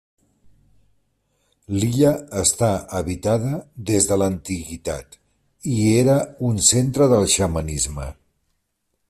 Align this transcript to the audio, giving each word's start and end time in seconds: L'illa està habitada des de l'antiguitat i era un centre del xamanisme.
L'illa 1.75 2.13
està 2.41 2.69
habitada 3.01 3.53
des 3.91 4.09
de 4.13 4.17
l'antiguitat 4.23 5.21
i 5.75 5.77
era 5.99 6.17
un 6.51 6.61
centre 6.73 7.11
del 7.15 7.29
xamanisme. 7.37 8.11